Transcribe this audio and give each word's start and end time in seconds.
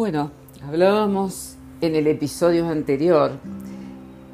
Bueno, 0.00 0.30
hablábamos 0.66 1.56
en 1.82 1.94
el 1.94 2.06
episodio 2.06 2.66
anterior 2.66 3.32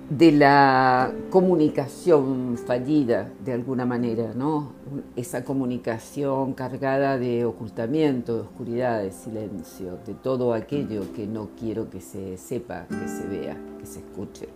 de 0.08 0.30
la 0.30 1.12
comunicación 1.29 2.56
fallida 2.56 3.32
de 3.45 3.52
alguna 3.52 3.84
manera, 3.84 4.32
¿no? 4.32 4.74
Esa 5.16 5.42
comunicación 5.45 6.52
cargada 6.52 7.18
de 7.18 7.45
ocultamiento, 7.45 8.37
de 8.37 8.41
oscuridad, 8.42 9.02
de 9.02 9.10
silencio, 9.10 9.98
de 10.06 10.14
todo 10.14 10.55
aquello 10.55 11.12
que 11.16 11.27
no 11.27 11.48
quiero 11.59 11.91
que 11.91 12.01
se 12.01 12.37
sepa, 12.37 12.87
que 12.88 13.09
se 13.09 13.27
vea, 13.27 13.56
que 13.80 13.87
se 13.87 13.98
escuche. 13.98 14.48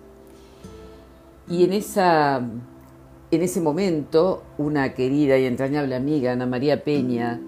Y 1.49 1.65
en, 1.65 1.73
esa, 1.73 2.37
en 3.33 3.43
ese 3.43 3.61
momento, 3.61 4.45
una 4.59 4.95
querida 4.95 5.37
y 5.39 5.47
entrañable 5.47 5.97
amiga, 5.97 6.31
Ana 6.31 6.47
María 6.47 6.85
Peña, 6.85 7.41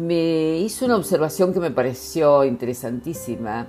me 0.00 0.58
hizo 0.58 0.86
una 0.86 0.96
observación 0.96 1.52
que 1.52 1.60
me 1.60 1.70
pareció 1.70 2.44
interesantísima 2.44 3.66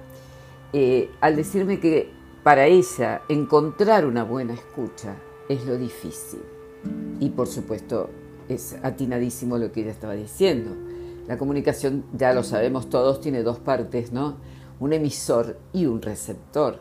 eh, 0.72 1.12
al 1.20 1.36
decirme 1.36 1.82
que 1.82 2.10
para 2.42 2.68
ella 2.68 3.24
encontrar 3.28 4.06
una 4.06 4.24
buena 4.24 4.54
escucha 4.54 5.18
es 5.50 5.66
lo 5.66 5.78
difícil. 5.78 6.40
Y 7.20 7.32
por 7.32 7.48
supuesto 7.48 8.10
es 8.48 8.78
atinadísimo 8.82 9.58
lo 9.58 9.74
que 9.74 9.82
ella 9.82 9.92
estaba 9.92 10.14
diciendo. 10.14 10.72
La 11.28 11.38
comunicación, 11.38 12.06
ya 12.14 12.34
lo 12.34 12.44
sabemos 12.44 12.90
todos, 12.90 13.20
tiene 13.20 13.44
dos 13.44 13.60
partes, 13.60 14.14
¿no? 14.14 14.38
Un 14.80 14.94
emisor 14.94 15.60
y 15.74 15.86
un 15.86 16.02
receptor. 16.02 16.80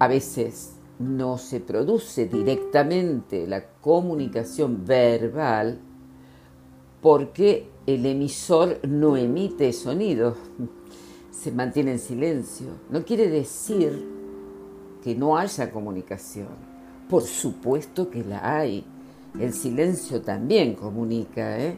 A 0.00 0.08
veces 0.08 0.72
no 0.98 1.38
se 1.38 1.60
produce 1.60 2.26
directamente 2.26 3.46
la 3.46 3.66
comunicación 3.80 4.84
verbal 4.84 5.80
porque 7.06 7.68
el 7.86 8.04
emisor 8.04 8.80
no 8.82 9.16
emite 9.16 9.72
sonido, 9.72 10.34
se 11.30 11.52
mantiene 11.52 11.92
en 11.92 11.98
silencio. 12.00 12.66
No 12.90 13.04
quiere 13.04 13.28
decir 13.28 14.04
que 15.04 15.14
no 15.14 15.36
haya 15.36 15.70
comunicación. 15.70 16.48
Por 17.08 17.22
supuesto 17.22 18.10
que 18.10 18.24
la 18.24 18.58
hay. 18.58 18.84
El 19.38 19.52
silencio 19.52 20.20
también 20.20 20.74
comunica, 20.74 21.60
¿eh? 21.60 21.76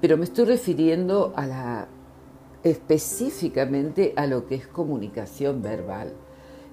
pero 0.00 0.16
me 0.16 0.26
estoy 0.26 0.44
refiriendo 0.44 1.34
específicamente 2.62 4.12
a 4.14 4.28
lo 4.28 4.46
que 4.46 4.54
es 4.54 4.68
comunicación 4.68 5.60
verbal. 5.60 6.12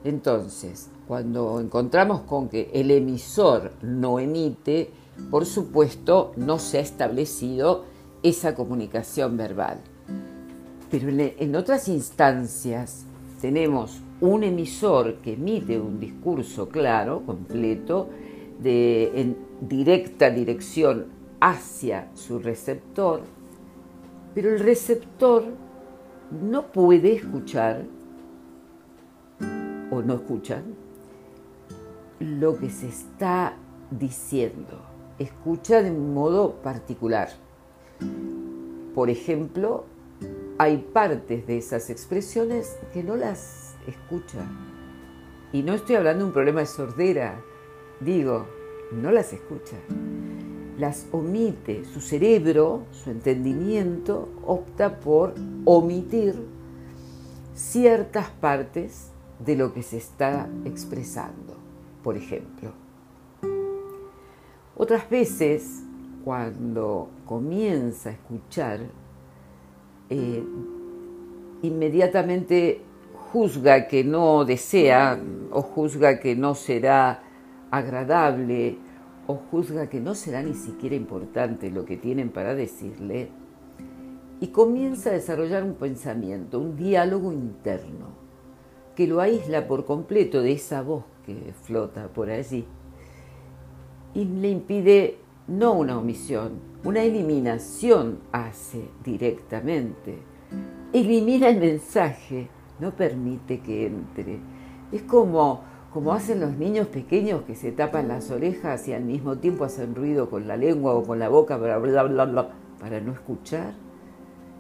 Entonces, 0.03 0.91
cuando 1.07 1.59
encontramos 1.59 2.21
con 2.21 2.49
que 2.49 2.69
el 2.71 2.91
emisor 2.91 3.71
no 3.81 4.19
emite, 4.19 4.91
por 5.29 5.45
supuesto 5.45 6.33
no 6.35 6.59
se 6.59 6.77
ha 6.77 6.81
establecido 6.81 7.85
esa 8.23 8.55
comunicación 8.55 9.37
verbal. 9.37 9.79
Pero 10.89 11.09
en, 11.09 11.55
otras 11.55 11.87
instancias 11.87 13.05
tenemos 13.41 13.99
un 14.21 14.43
emisor 14.43 15.15
que 15.15 15.33
emite 15.33 15.79
un 15.79 15.99
discurso 15.99 16.69
claro, 16.69 17.23
completo, 17.25 18.09
de, 18.59 19.11
en 19.19 19.37
directa 19.61 20.29
dirección 20.29 21.07
hacia 21.41 22.09
su 22.13 22.39
receptor, 22.39 23.21
pero 24.33 24.53
el 24.53 24.59
receptor 24.59 25.43
no 26.31 26.71
puede 26.71 27.13
escuchar 27.13 27.83
o 29.91 30.01
no 30.01 30.15
escuchan 30.15 30.63
lo 32.19 32.57
que 32.57 32.69
se 32.69 32.87
está 32.87 33.57
diciendo, 33.91 34.81
escucha 35.19 35.81
de 35.81 35.91
un 35.91 36.13
modo 36.13 36.55
particular. 36.61 37.29
Por 38.93 39.09
ejemplo, 39.09 39.85
hay 40.57 40.77
partes 40.77 41.47
de 41.47 41.57
esas 41.57 41.89
expresiones 41.89 42.77
que 42.93 43.03
no 43.03 43.15
las 43.15 43.75
escucha. 43.87 44.39
Y 45.51 45.63
no 45.63 45.73
estoy 45.73 45.95
hablando 45.95 46.23
de 46.23 46.27
un 46.27 46.33
problema 46.33 46.61
de 46.61 46.65
sordera, 46.65 47.41
digo, 47.99 48.47
no 48.91 49.11
las 49.11 49.33
escucha. 49.33 49.77
Las 50.77 51.07
omite, 51.11 51.85
su 51.85 52.01
cerebro, 52.01 52.85
su 52.91 53.11
entendimiento 53.11 54.29
opta 54.45 54.99
por 54.99 55.35
omitir 55.65 56.35
ciertas 57.53 58.29
partes 58.29 59.11
de 59.39 59.55
lo 59.55 59.73
que 59.73 59.83
se 59.83 59.97
está 59.97 60.49
expresando, 60.65 61.55
por 62.03 62.17
ejemplo. 62.17 62.82
Otras 64.83 65.09
veces, 65.09 65.81
cuando 66.25 67.07
comienza 67.25 68.09
a 68.09 68.11
escuchar, 68.11 68.81
eh, 70.09 70.43
inmediatamente 71.61 72.81
juzga 73.31 73.87
que 73.87 74.03
no 74.03 74.43
desea 74.43 75.17
o 75.51 75.61
juzga 75.61 76.19
que 76.19 76.35
no 76.35 76.53
será 76.53 77.23
agradable 77.71 78.77
o 79.25 79.35
juzga 79.35 79.87
que 79.87 80.01
no 80.01 80.15
será 80.15 80.43
ni 80.43 80.53
siquiera 80.53 80.95
importante 80.95 81.71
lo 81.71 81.85
que 81.85 81.95
tienen 81.95 82.29
para 82.29 82.53
decirle 82.53 83.29
y 84.41 84.47
comienza 84.47 85.11
a 85.11 85.13
desarrollar 85.13 85.63
un 85.63 85.75
pensamiento, 85.75 86.59
un 86.59 86.75
diálogo 86.75 87.31
interno 87.31 88.07
que 88.97 89.07
lo 89.07 89.21
aísla 89.21 89.65
por 89.65 89.85
completo 89.85 90.41
de 90.41 90.51
esa 90.51 90.81
voz 90.81 91.05
que 91.25 91.53
flota 91.63 92.09
por 92.09 92.29
allí 92.29 92.65
y 94.13 94.25
le 94.25 94.49
impide 94.49 95.17
no 95.47 95.73
una 95.73 95.97
omisión, 95.97 96.53
una 96.83 97.01
eliminación 97.01 98.19
hace 98.31 98.89
directamente. 99.03 100.17
Elimina 100.93 101.49
el 101.49 101.59
mensaje 101.59 102.49
no 102.79 102.95
permite 102.95 103.59
que 103.59 103.87
entre. 103.87 104.39
Es 104.91 105.01
como, 105.03 105.61
como 105.91 106.13
hacen 106.13 106.39
los 106.39 106.57
niños 106.57 106.87
pequeños 106.87 107.43
que 107.43 107.55
se 107.55 107.71
tapan 107.71 108.07
las 108.07 108.29
orejas 108.29 108.87
y 108.87 108.93
al 108.93 109.03
mismo 109.03 109.37
tiempo 109.37 109.63
hacen 109.63 109.95
ruido 109.95 110.29
con 110.29 110.47
la 110.47 110.57
lengua 110.57 110.93
o 110.93 111.03
con 111.03 111.19
la 111.19 111.29
boca 111.29 111.59
para, 111.59 111.81
para 112.79 112.99
no 112.99 113.11
escuchar. 113.13 113.73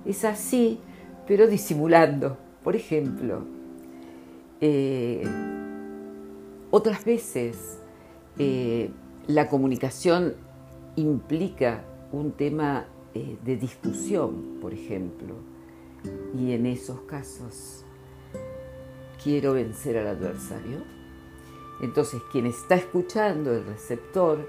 Es 0.05 0.25
así, 0.25 0.79
pero 1.27 1.47
disimulando. 1.47 2.37
Por 2.63 2.75
ejemplo, 2.75 3.43
eh, 4.61 5.23
otras 6.71 7.03
veces 7.03 7.79
eh, 8.39 8.89
la 9.27 9.47
comunicación 9.47 10.35
implica 10.95 11.85
un 12.11 12.33
tema 12.33 12.85
eh, 13.13 13.37
de 13.43 13.55
discusión, 13.55 14.57
por 14.59 14.73
ejemplo, 14.73 15.35
y 16.37 16.51
en 16.51 16.65
esos 16.65 17.01
casos 17.01 17.85
quiero 19.23 19.53
vencer 19.53 19.97
al 19.97 20.07
adversario. 20.07 20.79
Entonces 21.81 22.21
quien 22.31 22.45
está 22.47 22.75
escuchando, 22.75 23.53
el 23.53 23.65
receptor, 23.65 24.45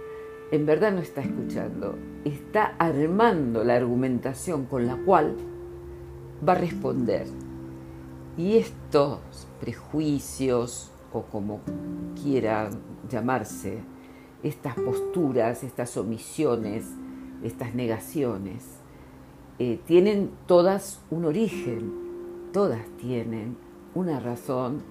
en 0.50 0.66
verdad 0.66 0.92
no 0.92 1.00
está 1.00 1.20
escuchando, 1.20 1.96
está 2.24 2.74
armando 2.78 3.64
la 3.64 3.76
argumentación 3.76 4.66
con 4.66 4.86
la 4.86 4.96
cual 4.96 5.36
va 6.46 6.54
a 6.54 6.58
responder. 6.58 7.26
Y 8.36 8.56
estos 8.56 9.20
prejuicios, 9.60 10.90
o 11.12 11.22
como 11.22 11.60
quiera 12.20 12.70
llamarse, 13.08 13.93
estas 14.44 14.74
posturas, 14.74 15.64
estas 15.64 15.96
omisiones, 15.96 16.84
estas 17.42 17.74
negaciones, 17.74 18.62
eh, 19.58 19.80
tienen 19.86 20.30
todas 20.46 21.00
un 21.10 21.24
origen, 21.24 22.50
todas 22.52 22.86
tienen 23.00 23.56
una 23.94 24.20
razón 24.20 24.82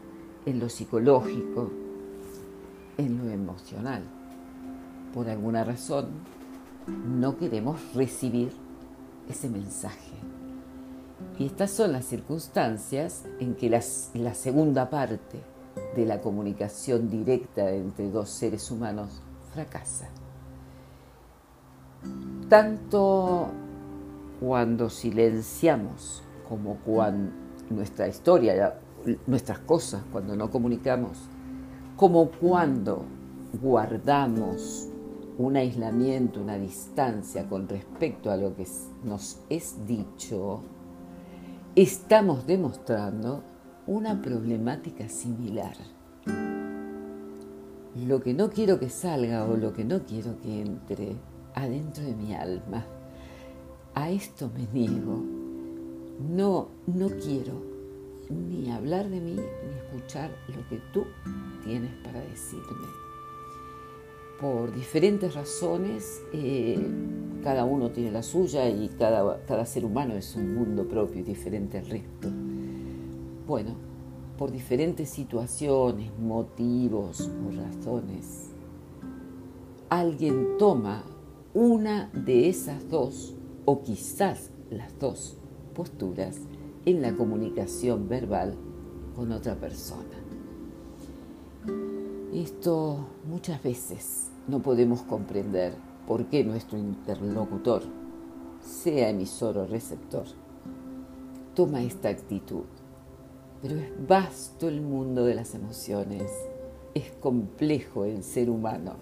en 0.48 0.60
lo 0.60 0.70
psicológico, 0.70 1.70
en 2.98 3.18
lo 3.20 3.32
emocional. 3.32 4.02
Por 5.14 5.30
alguna 5.30 5.64
razón 5.64 6.08
no 6.88 7.38
queremos 7.38 7.80
recibir 7.94 8.52
ese 9.30 9.50
mensaje. 9.50 10.16
Y 11.38 11.46
estas 11.46 11.70
son 11.70 11.92
las 11.92 12.06
circunstancias 12.06 13.24
en 13.40 13.54
que 13.54 13.70
la 13.70 14.34
segunda 14.34 14.90
parte 14.90 15.40
de 15.96 16.06
la 16.06 16.22
comunicación 16.22 17.10
directa 17.10 17.72
entre 17.72 18.10
dos 18.10 18.30
seres 18.30 18.70
humanos 18.72 19.22
Tanto 22.50 23.48
cuando 24.40 24.90
silenciamos 24.90 26.24
como 26.48 26.76
cuando 26.78 27.32
nuestra 27.70 28.08
historia 28.08 28.76
nuestras 29.28 29.60
cosas 29.60 30.04
cuando 30.12 30.36
no 30.36 30.50
comunicamos, 30.50 31.18
como 31.96 32.30
cuando 32.30 33.06
guardamos 33.62 34.90
un 35.38 35.56
aislamiento, 35.58 36.42
una 36.42 36.58
distancia 36.58 37.48
con 37.48 37.68
respecto 37.68 38.32
a 38.32 38.38
lo 38.38 38.56
que 38.56 38.68
nos 39.04 39.40
es 39.50 39.76
dicho, 39.88 40.62
estamos 41.76 42.46
demostrando 42.46 43.44
una 43.88 44.22
problemática 44.22 45.10
similar. 45.10 45.76
Lo 47.96 48.22
que 48.22 48.34
no 48.34 48.50
quiero 48.50 48.80
que 48.80 48.90
salga 48.90 49.46
o 49.46 49.56
lo 49.56 49.74
que 49.74 49.84
no 49.86 50.04
quiero 50.06 50.40
que 50.42 50.62
entre 50.62 51.16
adentro 51.54 52.04
de 52.04 52.16
mi 52.16 52.34
alma, 52.34 52.86
a 53.94 54.10
esto 54.10 54.50
me 54.56 54.68
niego 54.74 55.22
no, 56.20 56.70
no 56.88 57.10
quiero 57.10 57.54
ni 58.30 58.72
hablar 58.72 59.10
de 59.10 59.20
mí 59.20 59.36
ni 59.36 59.74
escuchar 59.76 60.32
lo 60.48 60.68
que 60.70 60.82
tú 60.94 61.06
tienes 61.64 61.92
para 62.04 62.20
decirme. 62.22 62.88
Por 64.40 64.74
diferentes 64.74 65.36
razones, 65.36 66.22
eh, 66.34 66.80
cada 67.44 67.66
uno 67.66 67.92
tiene 67.92 68.12
la 68.12 68.24
suya 68.24 68.68
y 68.68 68.90
cada, 68.90 69.44
cada 69.46 69.66
ser 69.66 69.86
humano 69.86 70.16
es 70.16 70.36
un 70.36 70.56
mundo 70.56 70.88
propio 70.88 71.22
y 71.22 71.24
diferente 71.24 71.78
al 71.78 71.86
resto. 71.86 72.30
Bueno, 73.48 73.76
por 74.44 74.52
diferentes 74.52 75.08
situaciones, 75.08 76.12
motivos 76.20 77.22
o 77.22 77.50
razones, 77.56 78.50
alguien 79.88 80.58
toma 80.60 81.06
una 81.54 82.10
de 82.12 82.50
esas 82.50 82.90
dos, 82.90 83.36
o 83.64 83.84
quizás 83.84 84.52
las 84.70 85.00
dos, 85.00 85.38
posturas 85.74 86.42
en 86.84 87.02
la 87.02 87.16
comunicación 87.16 88.10
verbal 88.10 88.58
con 89.16 89.32
otra 89.32 89.56
persona. 89.56 90.04
Esto 92.34 92.98
muchas 93.26 93.64
veces 93.64 94.30
no 94.50 94.62
podemos 94.62 95.04
comprender 95.04 95.74
por 96.06 96.26
qué 96.26 96.44
nuestro 96.44 96.78
interlocutor, 96.78 97.84
sea 98.60 99.10
emisor 99.10 99.58
o 99.58 99.66
receptor, 99.66 100.26
toma 101.56 101.82
esta 101.82 102.10
actitud. 102.10 102.66
Pero 103.64 103.78
es 103.78 104.08
vasto 104.08 104.68
el 104.68 104.82
mundo 104.82 105.24
de 105.24 105.36
las 105.36 105.56
emociones, 105.56 106.30
es 106.94 107.12
complejo 107.22 108.04
el 108.04 108.22
ser 108.22 108.50
humano 108.50 108.96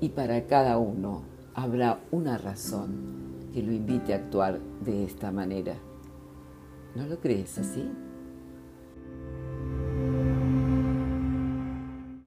y 0.00 0.10
para 0.10 0.46
cada 0.46 0.78
uno 0.78 1.22
habrá 1.52 1.98
una 2.12 2.38
razón 2.38 3.50
que 3.52 3.60
lo 3.60 3.72
invite 3.72 4.14
a 4.14 4.18
actuar 4.18 4.60
de 4.84 5.02
esta 5.02 5.32
manera. 5.32 5.74
¿No 6.94 7.06
lo 7.08 7.18
crees 7.18 7.58
así? 7.58 7.90